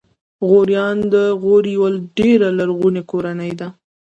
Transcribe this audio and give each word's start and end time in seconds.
غوریان 0.47 0.97
د 1.13 1.15
غور 1.41 1.63
یوه 1.75 1.89
ډېره 2.17 2.47
لرغونې 2.59 3.01
کورنۍ 3.11 3.51
ده. 3.59 3.67